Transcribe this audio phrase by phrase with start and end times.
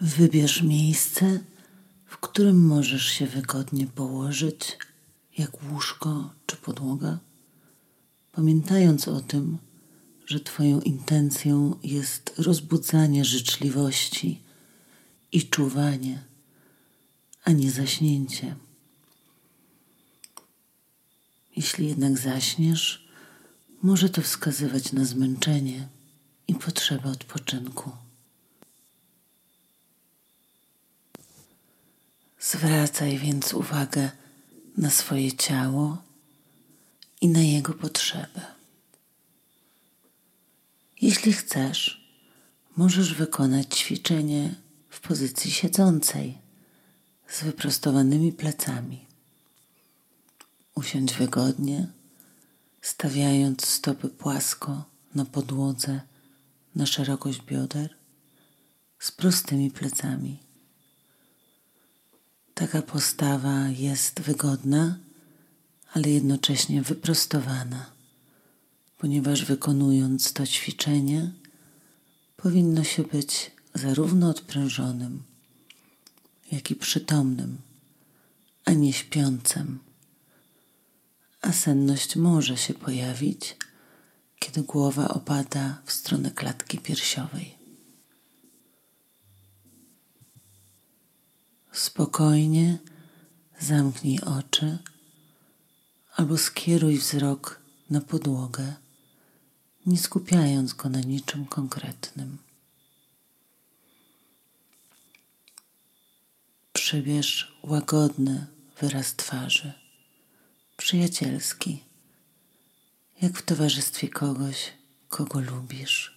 [0.00, 1.40] Wybierz miejsce,
[2.06, 4.78] w którym możesz się wygodnie położyć,
[5.38, 7.18] jak łóżko czy podłoga,
[8.32, 9.58] pamiętając o tym,
[10.26, 14.42] że Twoją intencją jest rozbudzanie życzliwości
[15.32, 16.24] i czuwanie,
[17.44, 18.56] a nie zaśnięcie.
[21.56, 23.08] Jeśli jednak zaśniesz,
[23.82, 25.88] może to wskazywać na zmęczenie
[26.48, 28.05] i potrzebę odpoczynku.
[32.50, 34.10] Zwracaj więc uwagę
[34.76, 36.02] na swoje ciało
[37.20, 38.40] i na jego potrzeby.
[41.02, 42.10] Jeśli chcesz,
[42.76, 44.54] możesz wykonać ćwiczenie
[44.88, 46.38] w pozycji siedzącej
[47.28, 49.06] z wyprostowanymi plecami.
[50.74, 51.86] Usiądź wygodnie,
[52.82, 56.00] stawiając stopy płasko na podłodze
[56.74, 57.96] na szerokość bioder
[58.98, 60.45] z prostymi plecami.
[62.66, 64.98] Taka postawa jest wygodna,
[65.92, 67.90] ale jednocześnie wyprostowana,
[68.98, 71.30] ponieważ wykonując to ćwiczenie,
[72.36, 75.22] powinno się być zarówno odprężonym,
[76.52, 77.58] jak i przytomnym,
[78.64, 79.78] a nie śpiącym.
[81.42, 83.56] A senność może się pojawić,
[84.38, 87.65] kiedy głowa opada w stronę klatki piersiowej.
[91.76, 92.78] Spokojnie
[93.60, 94.78] zamknij oczy
[96.16, 97.60] albo skieruj wzrok
[97.90, 98.74] na podłogę,
[99.86, 102.38] nie skupiając go na niczym konkretnym.
[106.72, 108.46] Przybierz łagodny
[108.80, 109.72] wyraz twarzy,
[110.76, 111.84] przyjacielski,
[113.22, 114.72] jak w towarzystwie kogoś,
[115.08, 116.15] kogo lubisz.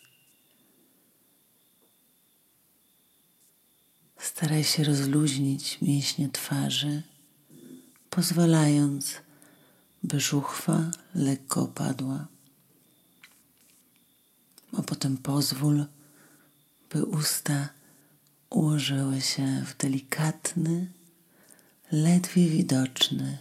[4.20, 7.04] Staraj się rozluźnić mięśnie twarzy,
[8.10, 9.14] pozwalając,
[10.04, 12.28] by żuchwa lekko opadła.
[14.78, 15.86] A potem pozwól,
[16.90, 17.70] by usta
[18.50, 20.92] ułożyły się w delikatny,
[21.92, 23.38] ledwie widoczny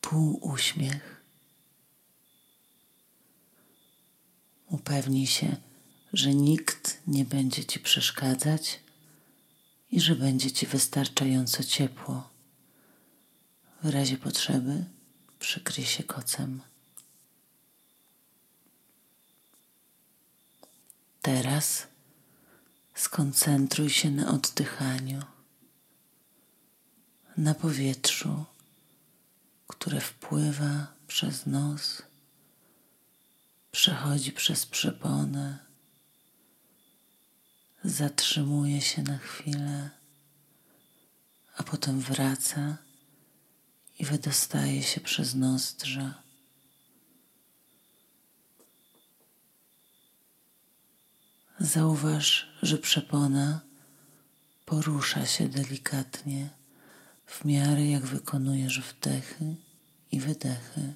[0.00, 1.22] półuśmiech.
[4.68, 5.56] Upewnij się,
[6.12, 8.83] że nikt nie będzie ci przeszkadzać
[9.94, 12.30] i że będzie Ci wystarczająco ciepło.
[13.82, 14.84] W razie potrzeby
[15.38, 16.60] przykryj się kocem.
[21.22, 21.86] Teraz
[22.94, 25.22] skoncentruj się na oddychaniu,
[27.36, 28.44] na powietrzu,
[29.66, 32.02] które wpływa przez nos,
[33.72, 35.58] przechodzi przez przeponę
[37.84, 39.90] zatrzymuje się na chwilę,
[41.56, 42.76] a potem wraca
[43.98, 46.22] i wydostaje się przez nozdrza.
[51.60, 53.60] Zauważ, że przepona
[54.64, 56.50] porusza się delikatnie
[57.26, 59.56] w miarę jak wykonujesz wdechy
[60.12, 60.94] i wydechy.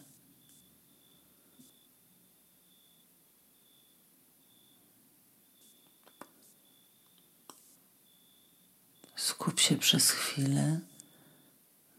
[9.18, 10.80] Skup się przez chwilę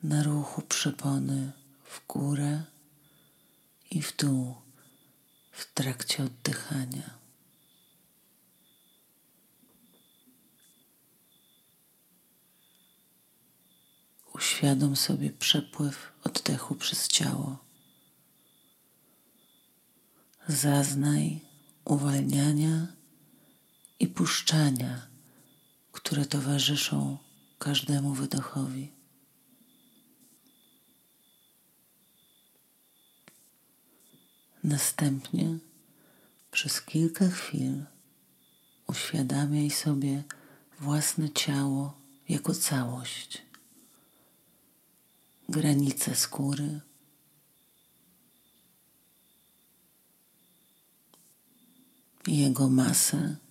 [0.04, 1.52] na ruchu przepony
[1.84, 2.64] w górę
[3.92, 4.56] i w dół
[5.52, 7.20] w trakcie oddychania.
[14.34, 17.58] Uświadom sobie przepływ oddechu przez ciało.
[20.48, 21.42] Zaznaj
[21.86, 22.88] uwalniania
[24.00, 25.09] i puszczania
[26.04, 27.18] które towarzyszą
[27.60, 28.92] każdemu wydechowi.
[34.64, 35.58] Następnie
[36.52, 37.86] przez kilka chwil
[38.88, 40.24] uświadamiaj sobie
[40.80, 41.94] własne ciało
[42.30, 43.42] jako całość,
[45.50, 46.82] granice skóry,
[52.28, 53.49] jego masę.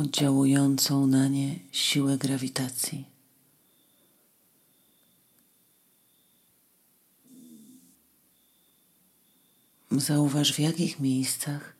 [0.00, 3.04] Oddziałującą na nie siłę grawitacji.
[9.90, 11.74] Zauważ, w jakich miejscach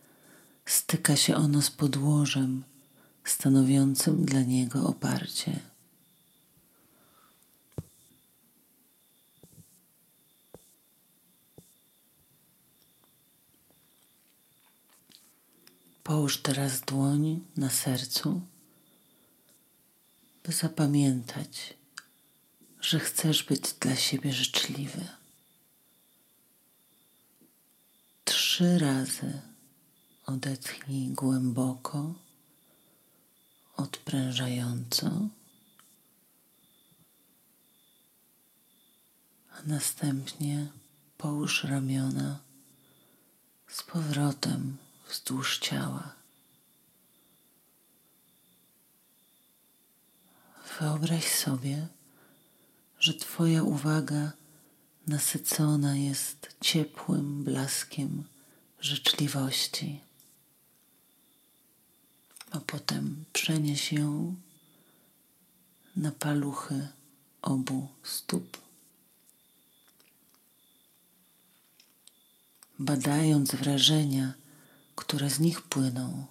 [0.67, 2.65] styka się ono z podłożem
[3.25, 5.61] stanowiącym dla niego oparcie.
[16.31, 18.41] Połóż teraz dłoń na sercu,
[20.45, 21.75] by zapamiętać,
[22.81, 25.09] że chcesz być dla siebie życzliwy.
[28.25, 29.41] Trzy razy
[30.27, 32.15] odetchnij głęboko,
[33.77, 35.29] odprężająco,
[39.51, 40.67] a następnie
[41.19, 42.39] połóż ramiona
[43.69, 44.77] z powrotem
[45.09, 46.20] wzdłuż ciała.
[50.81, 51.89] Wyobraź sobie,
[52.99, 54.33] że Twoja uwaga
[55.07, 58.25] nasycona jest ciepłym blaskiem
[58.81, 60.01] życzliwości,
[62.51, 64.35] a potem przenieś ją
[65.97, 66.89] na paluchy
[67.43, 68.59] obu stóp.
[72.79, 74.33] Badając wrażenia,
[74.97, 76.27] które z nich płyną.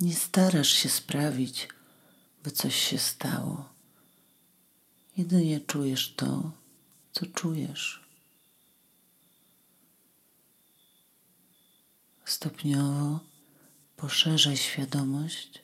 [0.00, 1.68] Nie starasz się sprawić,
[2.42, 3.68] by coś się stało.
[5.16, 6.52] Jedynie czujesz to,
[7.12, 8.04] co czujesz.
[12.24, 13.20] Stopniowo
[13.96, 15.62] poszerzaj świadomość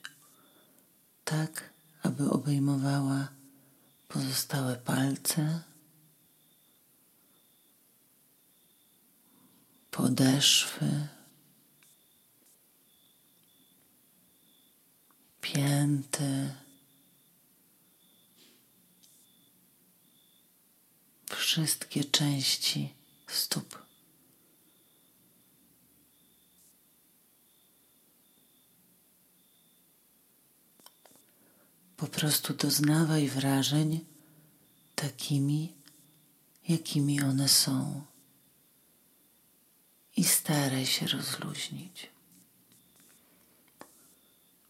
[1.25, 1.73] tak,
[2.03, 3.27] aby obejmowała
[4.07, 5.63] pozostałe palce,
[9.91, 11.07] podeszwy,
[15.53, 16.53] pięty,
[21.29, 22.93] wszystkie części
[23.27, 23.85] stóp.
[31.97, 34.05] Po prostu doznawaj wrażeń
[34.95, 35.73] takimi,
[36.67, 38.05] jakimi one są
[40.17, 42.16] i staraj się rozluźnić.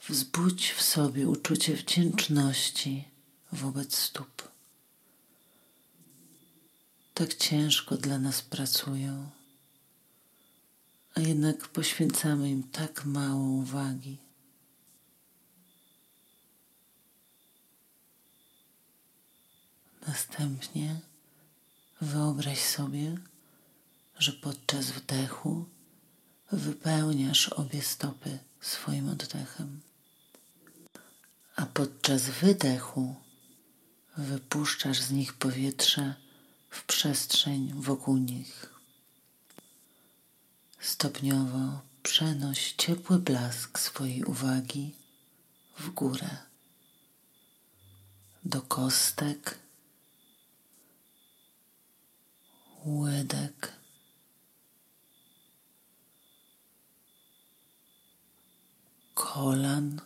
[0.10, 3.08] Wzbudź w sobie uczucie wdzięczności
[3.52, 4.52] wobec stóp.
[7.14, 9.30] Tak ciężko dla nas pracują,
[11.16, 14.18] a jednak poświęcamy im tak mało uwagi.
[20.08, 21.00] Następnie
[22.02, 23.18] wyobraź sobie,
[24.20, 25.66] że podczas wdechu
[26.52, 29.82] wypełniasz obie stopy swoim oddechem,
[31.58, 33.16] a podczas wydechu
[34.18, 36.16] wypuszczasz z nich powietrze
[36.70, 38.74] w przestrzeń wokół nich.
[40.80, 44.96] Stopniowo przenoś ciepły blask swojej uwagi
[45.80, 46.38] w górę,
[48.46, 49.60] do kostek,
[52.86, 53.74] łydek,
[59.14, 60.02] kolan.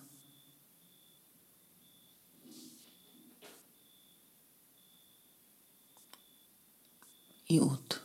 [7.51, 8.00] I ud.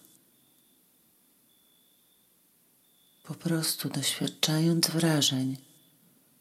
[3.22, 5.56] Po prostu doświadczając wrażeń,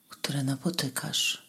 [0.10, 1.46] które napotykasz.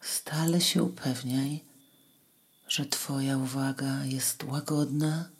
[0.00, 1.64] Stale się upewniaj,
[2.68, 5.30] że Twoja uwaga jest łagodna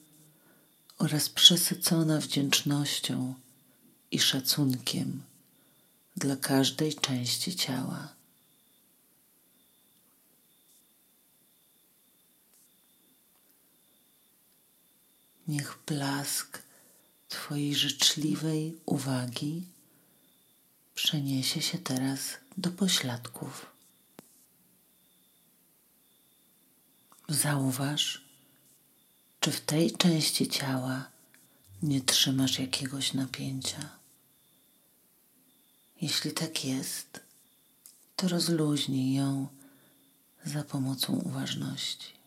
[0.98, 3.34] oraz przesycona wdzięcznością
[4.10, 5.22] i szacunkiem
[6.16, 8.23] dla każdej części ciała.
[15.48, 16.62] Niech blask
[17.28, 19.62] Twojej życzliwej uwagi
[20.94, 22.20] przeniesie się teraz
[22.56, 23.66] do pośladków.
[27.28, 28.24] Zauważ,
[29.40, 31.10] czy w tej części ciała
[31.82, 33.88] nie trzymasz jakiegoś napięcia.
[36.00, 37.20] Jeśli tak jest,
[38.16, 39.48] to rozluźnij ją
[40.44, 42.23] za pomocą uważności.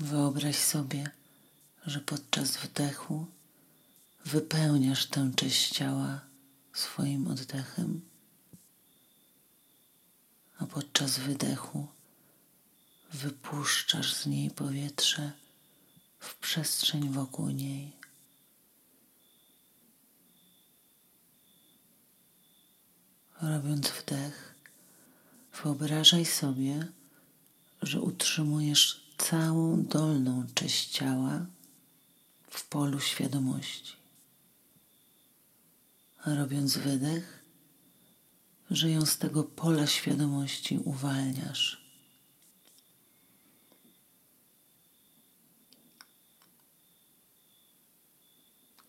[0.00, 1.10] Wyobraź sobie,
[1.86, 3.26] że podczas wdechu
[4.24, 6.20] wypełniasz tę część ciała
[6.72, 8.00] swoim oddechem,
[10.58, 11.86] a podczas wydechu
[13.12, 15.32] wypuszczasz z niej powietrze
[16.18, 17.92] w przestrzeń wokół niej.
[23.40, 24.54] Robiąc wdech,
[25.62, 26.86] wyobrażaj sobie,
[27.82, 31.46] że utrzymujesz całą dolną część ciała
[32.50, 33.96] w polu świadomości.
[36.24, 37.44] A robiąc wydech,
[38.70, 41.80] żyją z tego pola świadomości uwalniasz.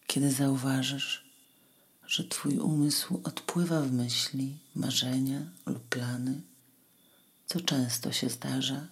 [0.07, 1.25] Kiedy zauważysz,
[2.07, 6.41] że Twój umysł odpływa w myśli, marzenia lub plany,
[7.45, 8.87] co często się zdarza,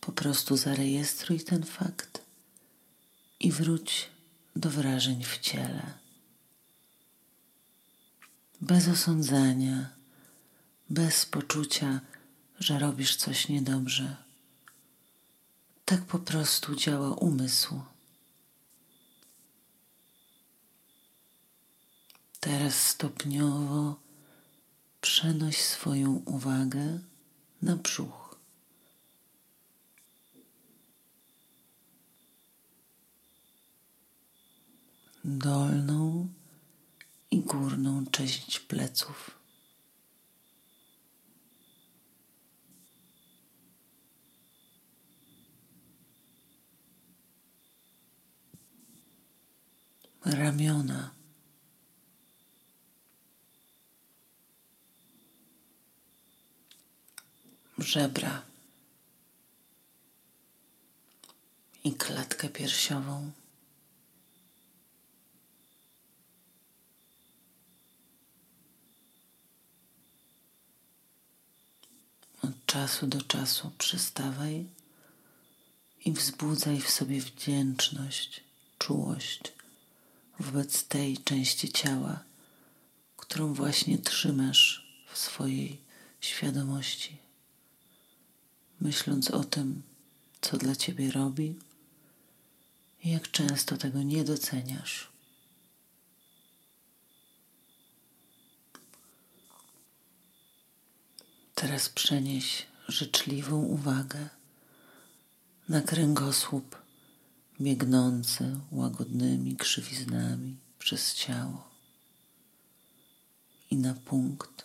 [0.00, 2.24] po prostu zarejestruj ten fakt
[3.40, 4.10] i wróć
[4.56, 5.92] do wrażeń w ciele.
[8.60, 9.90] Bez osądzania,
[10.90, 12.00] bez poczucia,
[12.58, 14.16] że robisz coś niedobrze.
[15.84, 17.80] Tak po prostu działa umysł.
[22.40, 24.00] Teraz stopniowo
[25.00, 26.98] przenoś swoją uwagę
[27.62, 28.19] na brzuch.
[35.24, 36.28] Dolną
[37.30, 39.30] i górną część pleców.
[50.24, 51.20] Ramiona.
[57.78, 58.42] żebra
[61.84, 63.30] i klatkę piersiową.
[72.42, 74.66] Od czasu do czasu przystawaj
[76.04, 78.44] i wzbudzaj w sobie wdzięczność,
[78.78, 79.40] czułość
[80.38, 82.24] wobec tej części ciała,
[83.16, 85.78] którą właśnie trzymasz w swojej
[86.20, 87.20] świadomości
[88.80, 89.82] myśląc o tym,
[90.40, 91.54] co dla ciebie robi
[93.04, 95.09] i jak często tego nie doceniasz.
[101.60, 104.28] Teraz przenieś życzliwą uwagę
[105.68, 106.82] na kręgosłup
[107.60, 111.70] biegnący łagodnymi krzywiznami przez ciało
[113.70, 114.64] i na punkt,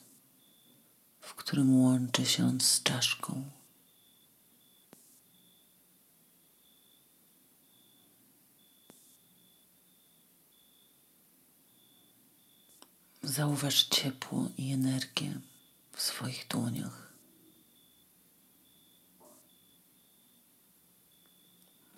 [1.21, 3.49] w którym łączy się on z czaszką.
[13.23, 15.41] Zauważ ciepło i energię
[15.95, 17.13] w swoich dłoniach.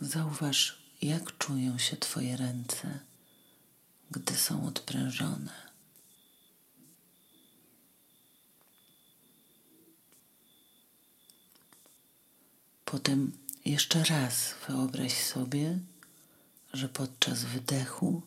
[0.02, 3.00] Zauważ, jak czują się Twoje ręce,
[4.12, 5.68] gdy są odprężone.
[12.86, 13.32] Potem
[13.66, 15.80] jeszcze raz wyobraź sobie,
[16.74, 18.22] że podczas wydechu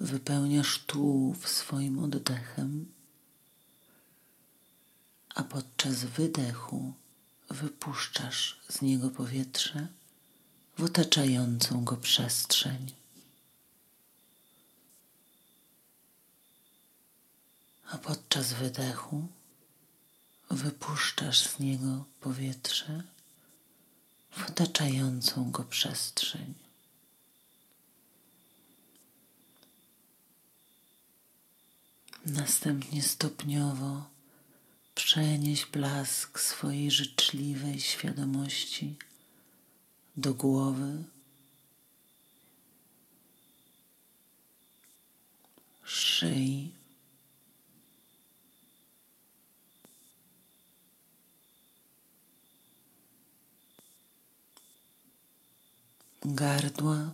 [0.00, 2.99] wypełniasz tułów swoim oddechem,
[5.34, 6.94] a podczas wydechu
[7.50, 9.88] wypuszczasz z niego powietrze
[10.78, 12.92] w otaczającą go przestrzeń.
[17.90, 19.28] A podczas wydechu
[20.50, 23.02] wypuszczasz z niego powietrze
[24.30, 26.54] w otaczającą go przestrzeń.
[32.26, 34.09] Następnie stopniowo
[35.04, 38.96] przenieś blask swojej życzliwej świadomości
[40.16, 41.04] do głowy,
[45.84, 46.70] szyi,
[56.24, 57.12] gardła.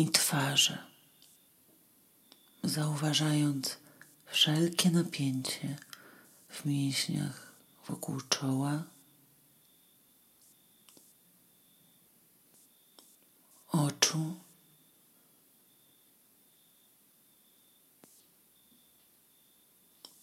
[0.00, 0.78] I twarzy,
[2.64, 3.76] zauważając
[4.26, 5.78] wszelkie napięcie
[6.48, 7.52] w mięśniach
[7.86, 8.82] wokół czoła,
[13.68, 14.36] oczu,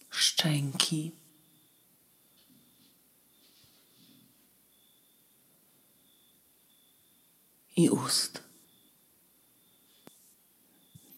[0.09, 1.11] szczęki.
[7.75, 8.46] I ust.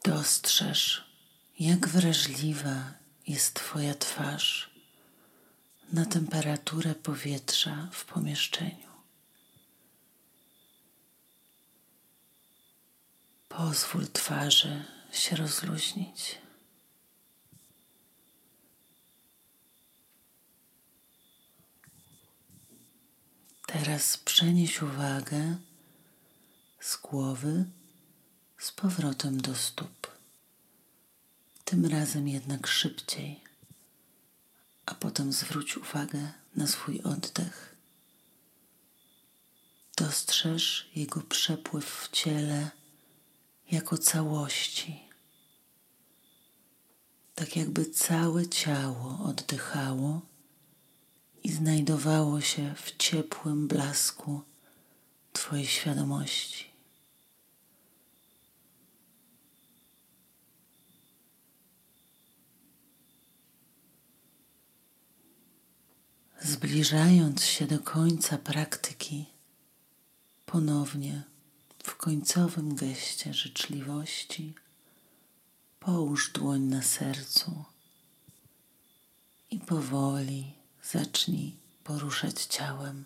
[0.10, 1.04] Dostrzeż,
[1.60, 2.94] jak wrażliwa
[3.28, 4.70] jest Twoja twarz
[5.94, 8.89] na temperaturę powietrza w pomieszczeniu.
[13.50, 16.38] Pozwól twarzy się rozluźnić.
[23.68, 25.58] Teraz przenieś uwagę
[26.80, 27.66] z głowy
[28.60, 30.08] z powrotem do stóp.
[31.66, 33.44] Tym razem jednak szybciej,
[34.86, 37.70] a potem zwróć uwagę na swój oddech
[40.00, 42.70] Dostrzeż jego przepływ w ciele
[43.72, 45.00] jako całości.
[47.36, 50.22] Tak jakby całe ciało oddychało
[51.44, 54.42] i znajdowało się w ciepłym blasku
[55.34, 56.69] Twojej świadomości.
[66.41, 69.25] Zbliżając się do końca praktyki,
[70.46, 71.24] ponownie
[71.84, 74.53] w końcowym geście życzliwości
[75.79, 77.63] połóż dłoń na sercu
[79.51, 80.53] i powoli
[80.84, 83.05] zacznij poruszać ciałem.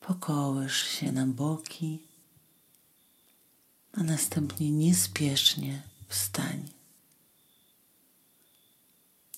[0.00, 2.02] Pokołysz się na boki,
[3.92, 6.83] a następnie niespiesznie wstań.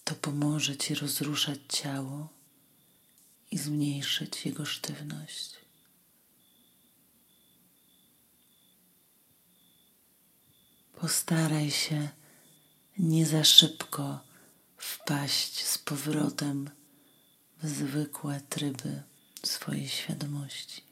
[0.06, 2.28] To pomoże Ci rozruszać ciało
[3.50, 5.50] i zmniejszyć jego sztywność.
[11.00, 12.08] Postaraj się
[12.98, 14.20] nie za szybko
[14.76, 16.70] wpaść z powrotem
[17.62, 19.02] w zwykłe tryby
[19.42, 20.82] swojej świadomości.